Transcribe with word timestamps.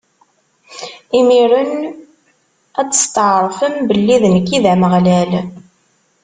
Imiren 1.19 1.71
ad 2.79 2.87
testɛeṛfem 2.91 3.75
belli 3.89 4.17
d 4.21 4.23
nekk 4.33 4.49
i 4.57 4.59
d 4.63 4.65
Ameɣlal. 4.73 5.31